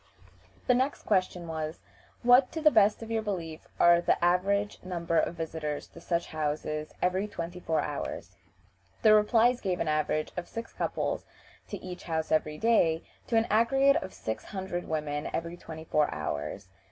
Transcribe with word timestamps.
The 0.65 0.73
next 0.73 1.03
question 1.03 1.47
was, 1.47 1.79
"What, 2.23 2.51
to 2.53 2.59
the 2.59 2.71
best 2.71 3.03
of 3.03 3.11
your 3.11 3.21
belief, 3.21 3.67
are 3.79 4.01
the 4.01 4.17
average 4.25 4.79
number 4.81 5.19
of 5.19 5.35
visitors 5.35 5.85
to 5.89 6.01
such 6.01 6.25
houses 6.25 6.91
every 7.03 7.27
twenty 7.27 7.59
four 7.59 7.81
hours?" 7.81 8.35
The 9.03 9.13
replies 9.13 9.61
gave 9.61 9.79
an 9.79 9.87
average 9.87 10.31
of 10.35 10.47
six 10.47 10.73
couples 10.73 11.23
to 11.67 11.77
each 11.85 12.05
house 12.05 12.31
every 12.31 12.57
day, 12.57 13.03
or 13.31 13.37
an 13.37 13.45
aggregate 13.51 14.01
of 14.01 14.11
six 14.11 14.45
hundred 14.45 14.87
women 14.87 15.29
every 15.35 15.55
twenty 15.55 15.85
four 15.85 16.11
hours. 16.11 16.67